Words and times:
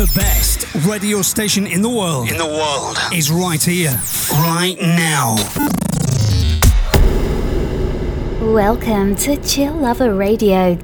The 0.00 0.10
best 0.16 0.86
radio 0.86 1.20
station 1.20 1.66
in 1.66 1.82
the 1.82 1.88
world. 1.90 2.30
In 2.30 2.38
the 2.38 2.46
world. 2.46 2.96
Is 3.12 3.30
right 3.30 3.62
here. 3.62 3.92
Right 4.32 4.74
now. 4.80 5.36
Welcome 8.40 9.14
to 9.16 9.36
Chill 9.42 9.74
Lover 9.74 10.14
Radio. 10.14 10.78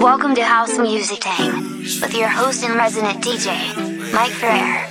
Welcome 0.00 0.34
to 0.34 0.42
House 0.42 0.76
Music 0.78 1.20
Time 1.20 1.78
with 1.78 2.16
your 2.16 2.26
host 2.26 2.64
and 2.64 2.74
resident 2.74 3.22
DJ, 3.22 4.12
Mike 4.12 4.32
Ferrer. 4.32 4.87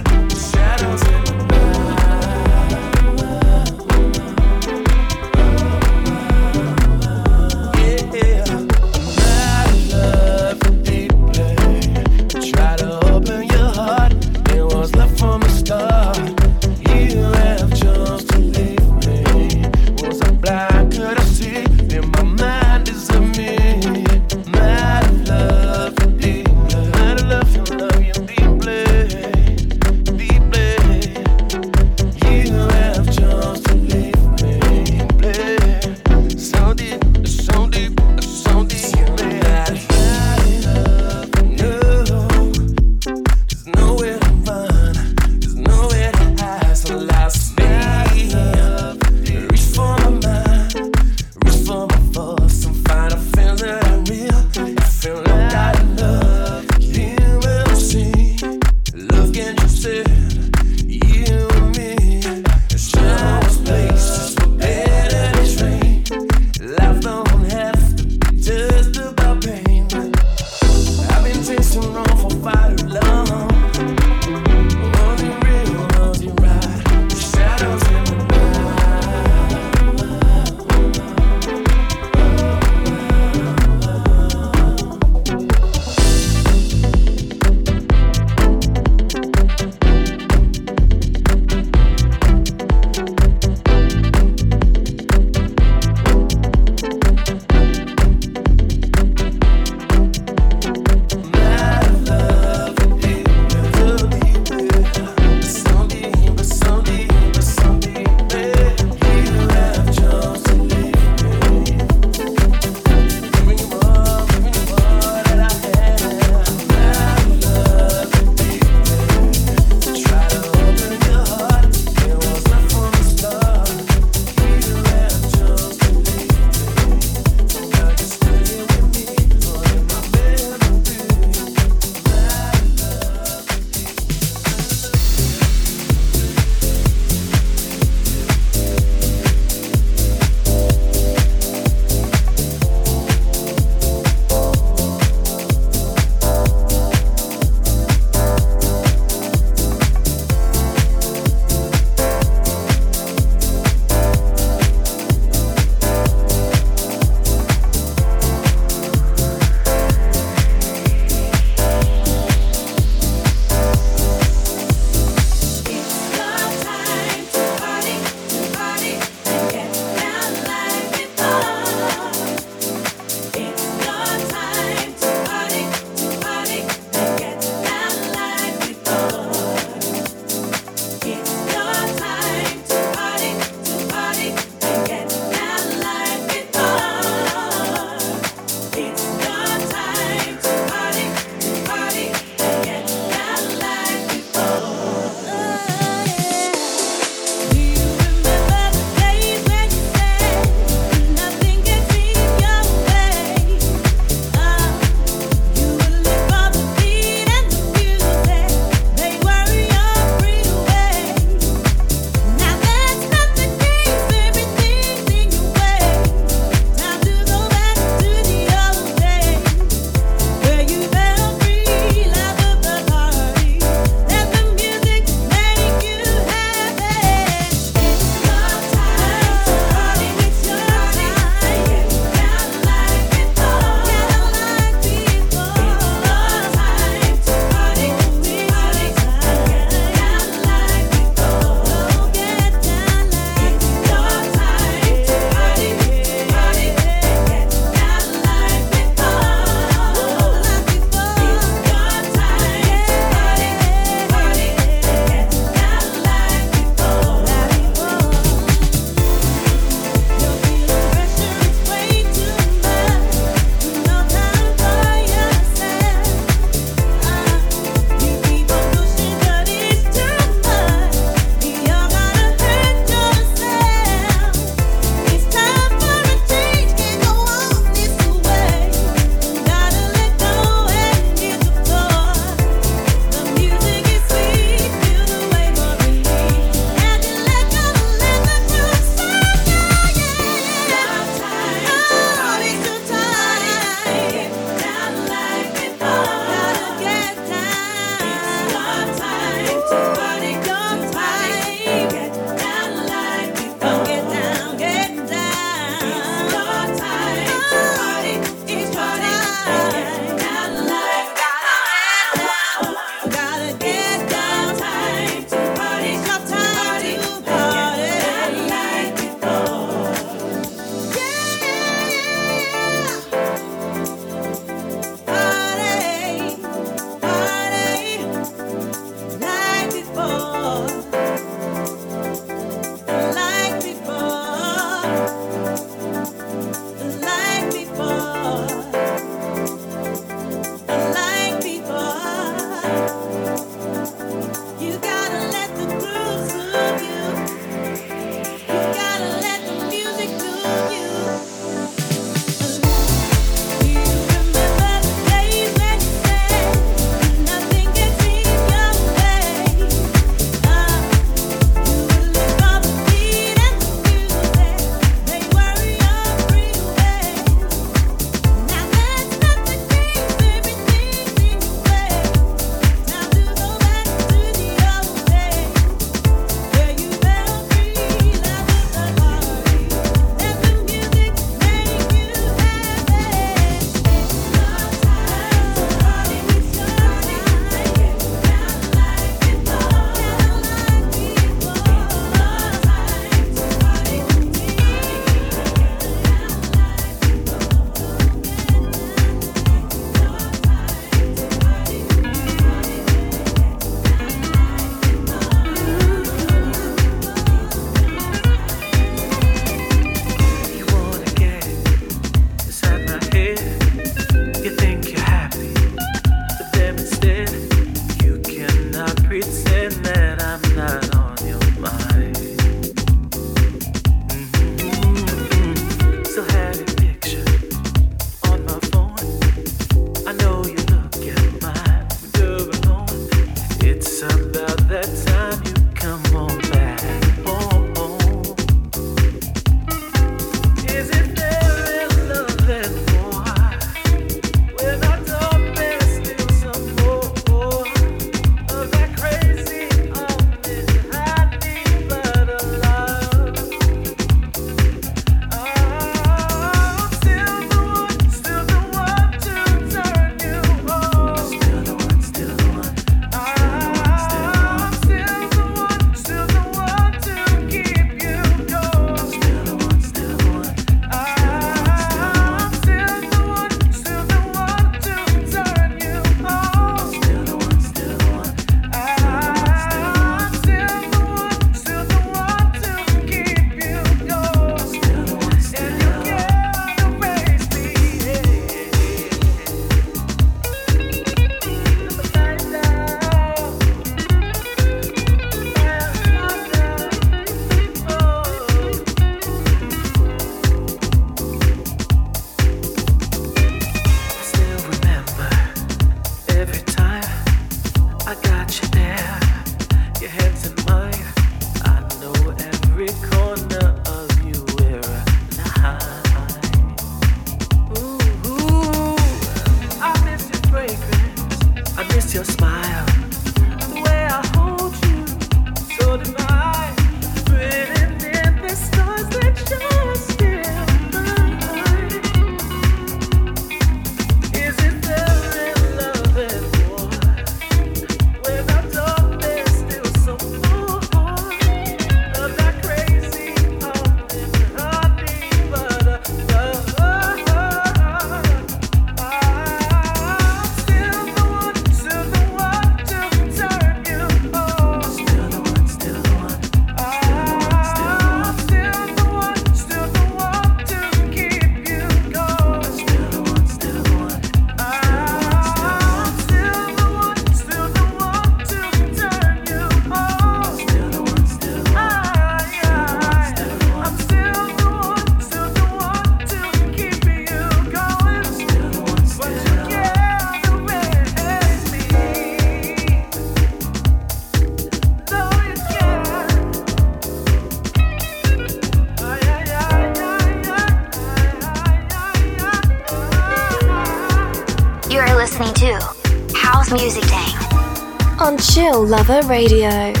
Lover 598.79 599.21
Radio. 599.27 600.00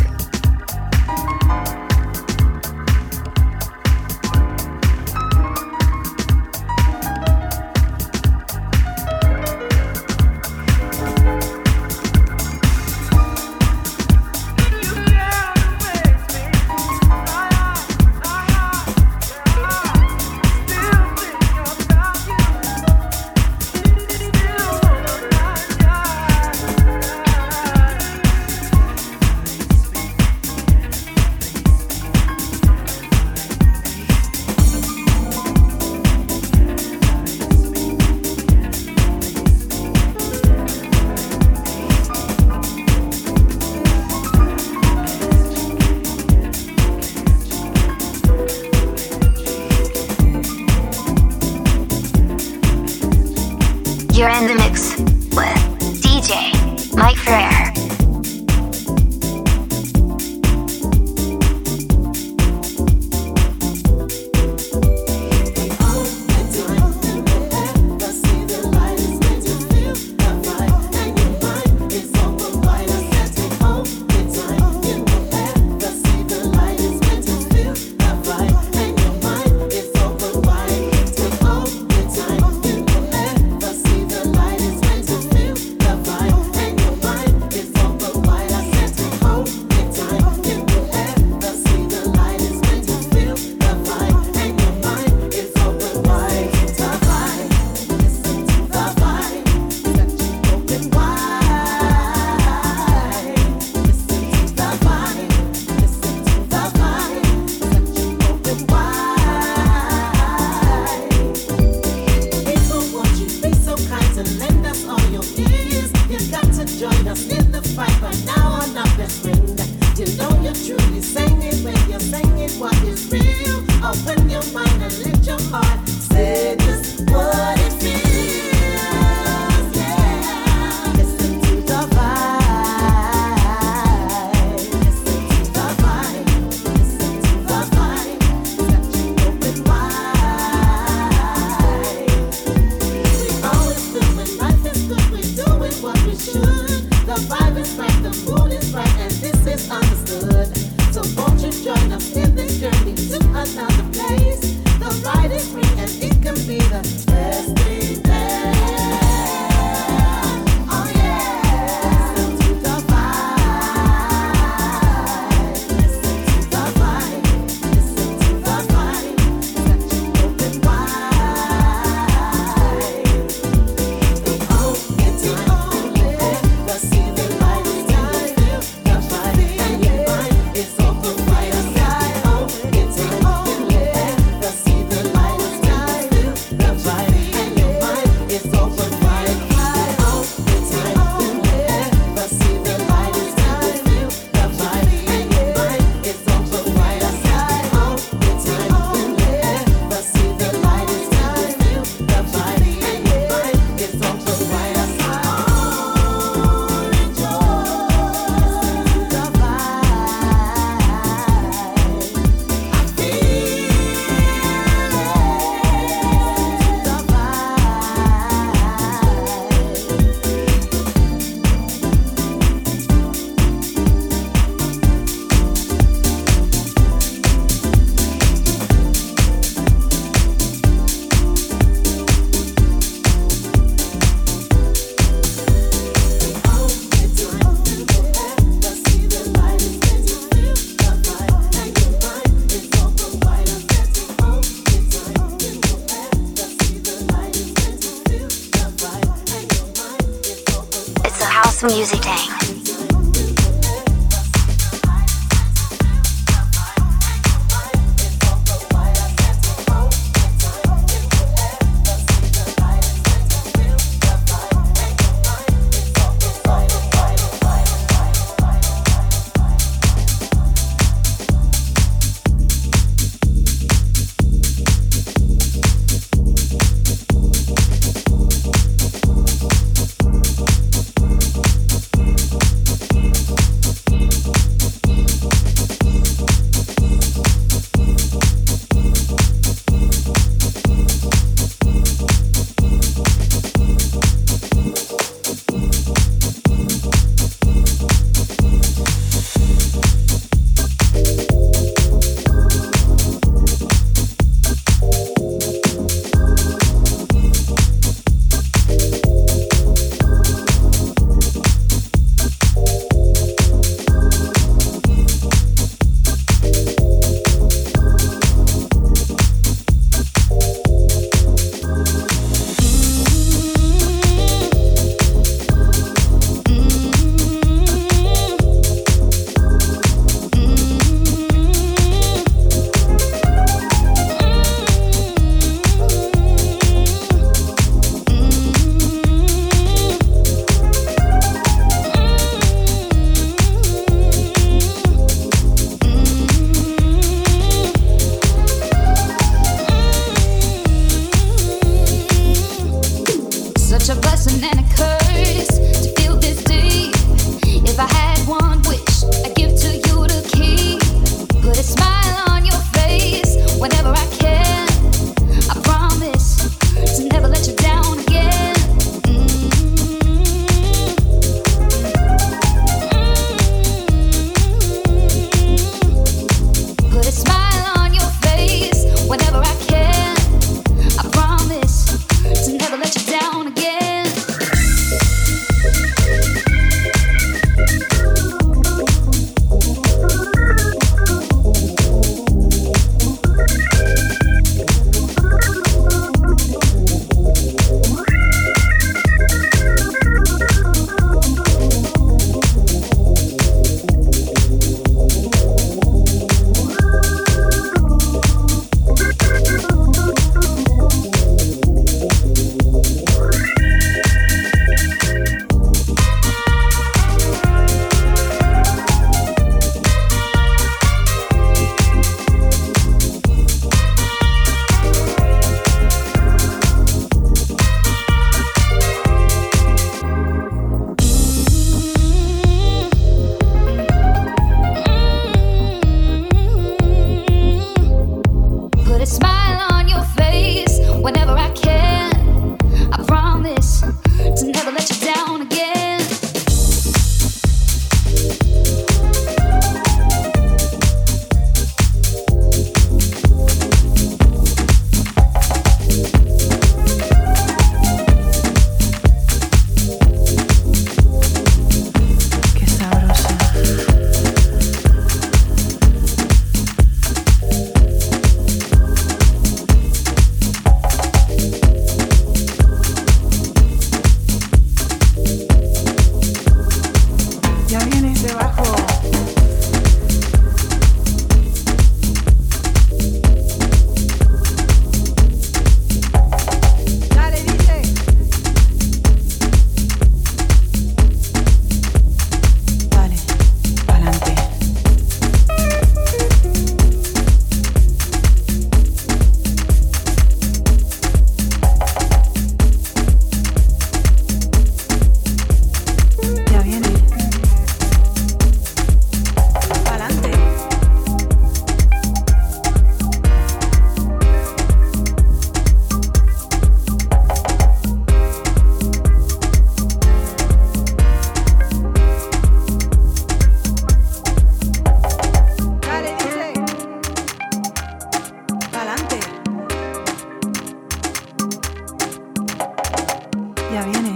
Ya 533.71 533.85
viene. 533.85 534.10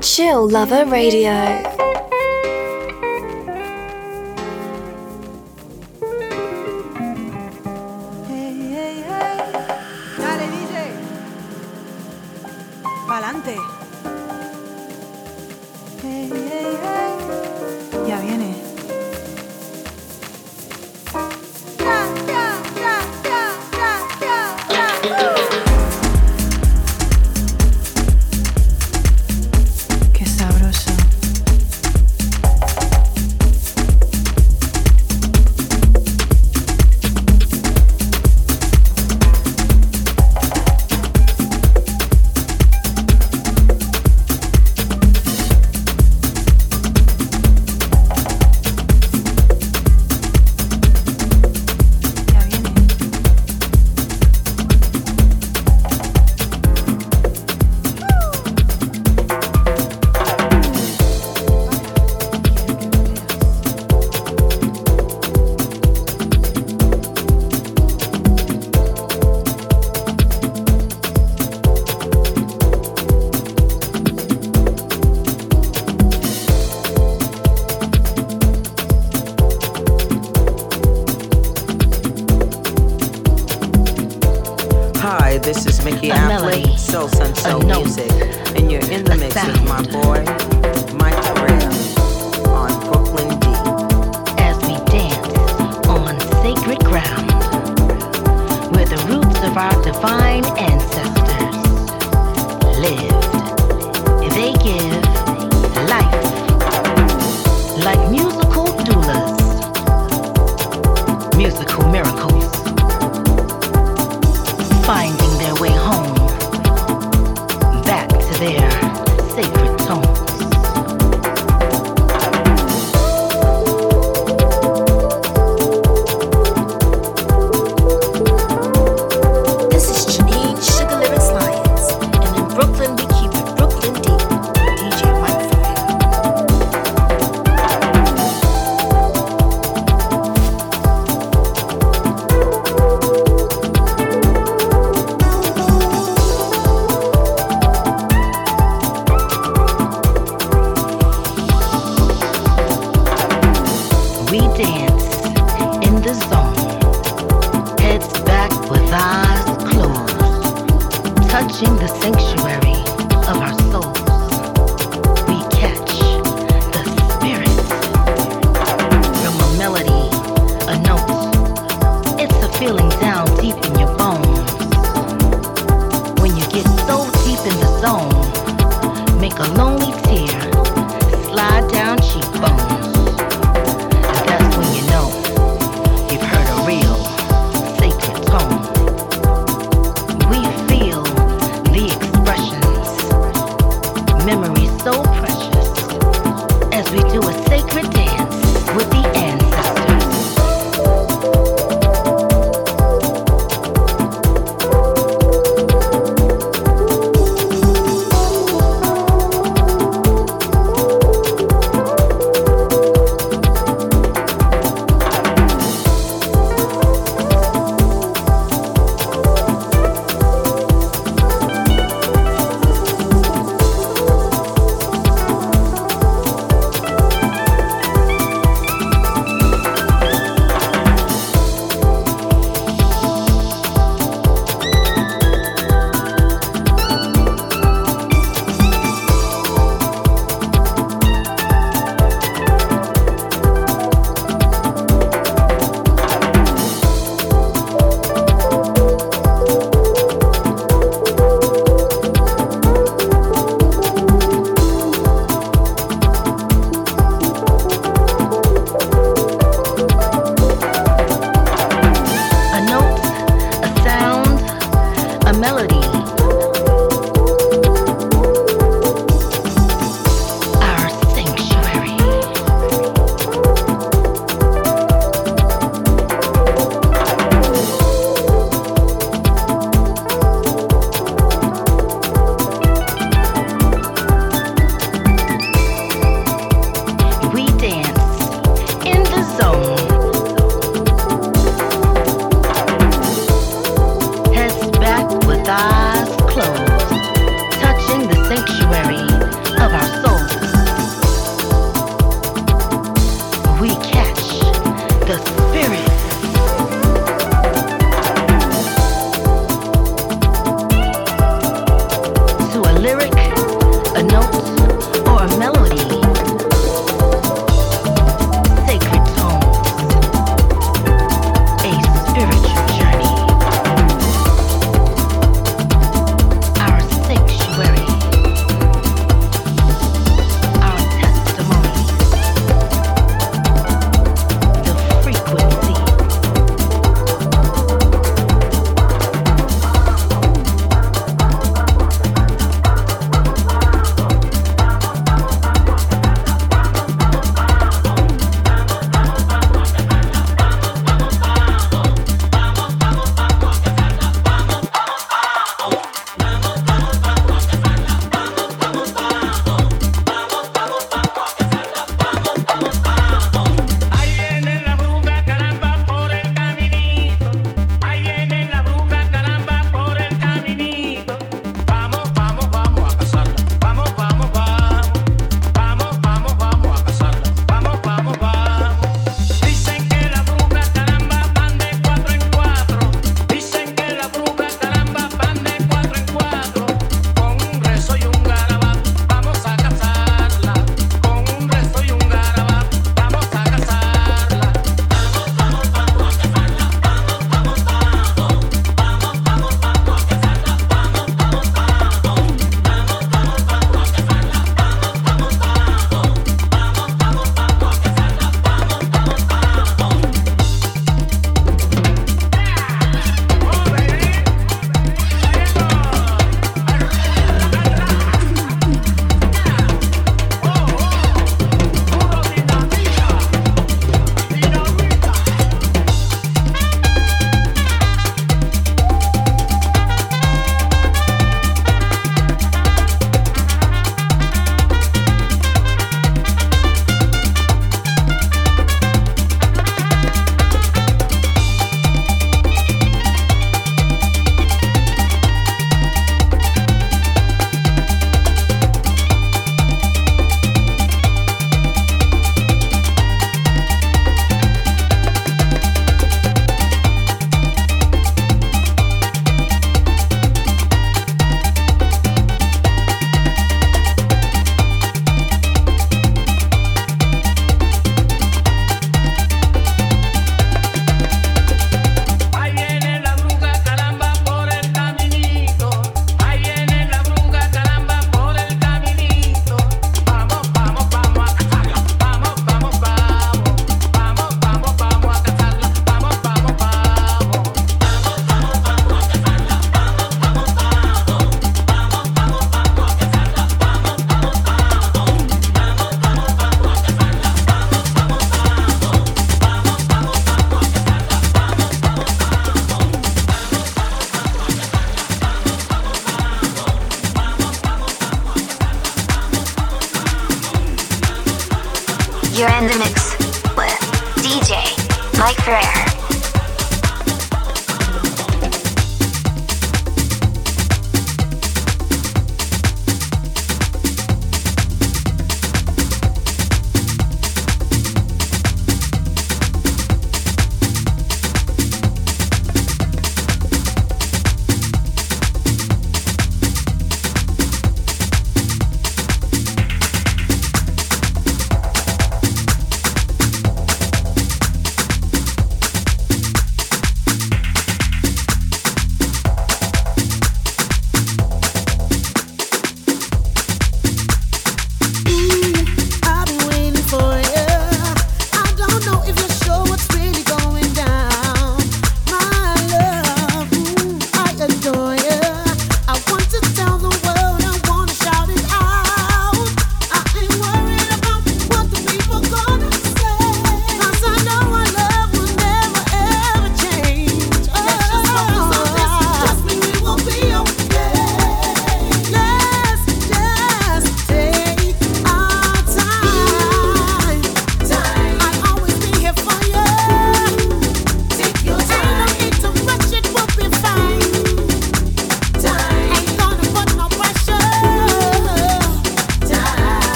Chill 0.00 0.48
Lover 0.48 0.84
Radio. 0.86 1.65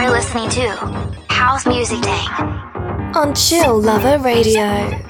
You're 0.00 0.12
listening 0.12 0.48
to 0.50 0.68
House 1.28 1.66
Music 1.66 2.00
Day 2.00 2.24
on 3.14 3.34
Chill 3.34 3.80
Lover 3.80 4.18
Radio. 4.18 5.08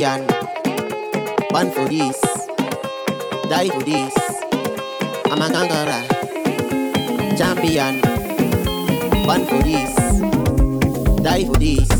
Champion, 0.00 0.26
born 1.50 1.70
for 1.72 1.86
this, 1.86 2.18
die 3.50 3.68
for 3.68 3.82
this. 3.82 4.14
I'm 5.26 5.42
a 5.42 5.50
conqueror. 5.52 6.02
Champion, 7.36 8.00
born 9.26 9.44
for 9.44 9.62
this, 9.62 9.94
die 11.22 11.44
for 11.44 11.58
this. 11.58 11.99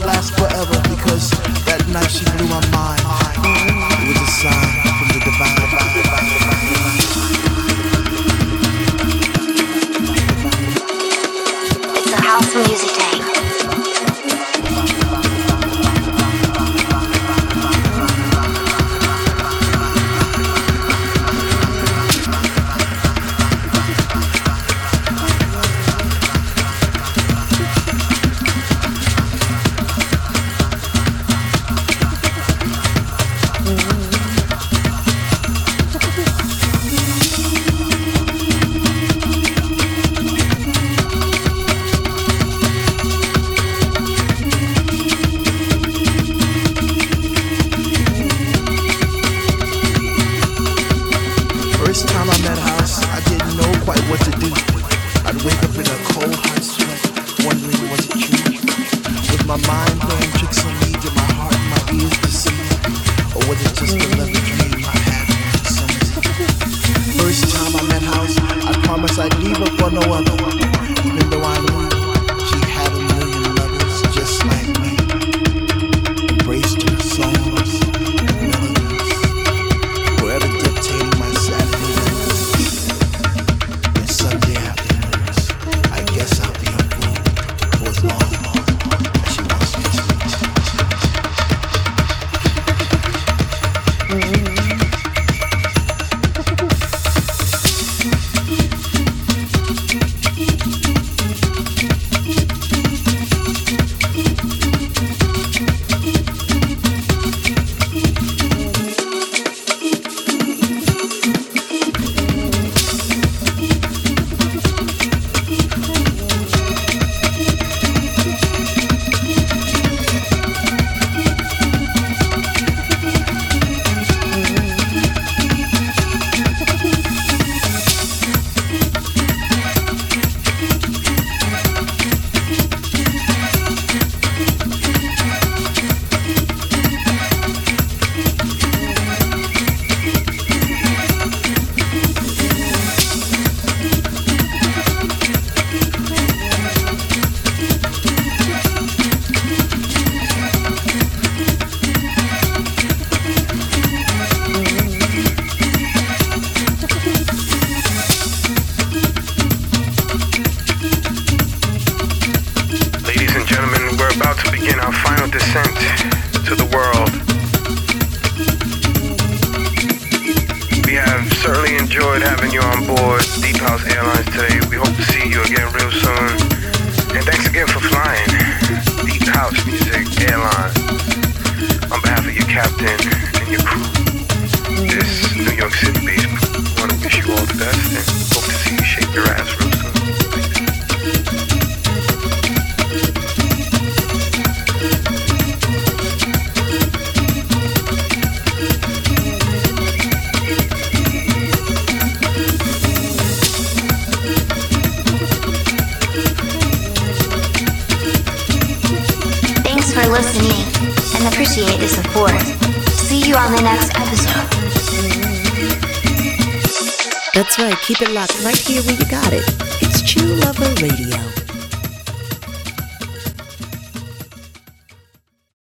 last 0.00 0.34
forever 0.34 0.80
because 0.88 1.30
that 1.64 1.84
night 1.88 2.10
she 2.10 2.24
blew 2.36 2.48
my 2.48 2.60
mind. 2.70 3.02
It 3.02 4.08
was 4.08 4.16
a 4.16 4.30
sign 4.40 4.72
from 4.98 5.08
the 5.12 5.20
divine. 5.24 5.62
House 12.22 12.54
music. 12.54 12.91